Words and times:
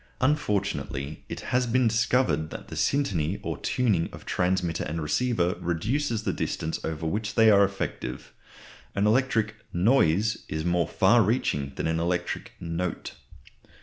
Unfortunately, 0.19 1.25
it 1.29 1.41
has 1.53 1.67
been 1.67 1.87
discovered 1.87 2.49
that 2.49 2.69
the 2.69 2.75
syntony 2.75 3.39
or 3.43 3.55
tuning 3.59 4.09
of 4.11 4.25
transmitter 4.25 4.83
and 4.83 4.99
receiver 4.99 5.55
reduces 5.59 6.23
the 6.23 6.33
distance 6.33 6.83
over 6.83 7.05
which 7.05 7.35
they 7.35 7.51
are 7.51 7.63
effective. 7.63 8.33
An 8.95 9.05
electric 9.05 9.57
"noise" 9.71 10.39
is 10.49 10.65
more 10.65 10.87
far 10.87 11.21
reaching 11.21 11.73
than 11.75 11.85
an 11.85 11.99
electric 11.99 12.53
"note." 12.59 13.13